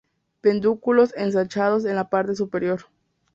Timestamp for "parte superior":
2.09-2.85